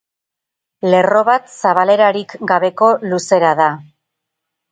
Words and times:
Lerro 0.93 1.19
bat 1.27 1.51
zabalerarik 1.57 2.35
gabeko 2.53 2.89
luzera 3.11 3.55
da. 3.63 3.71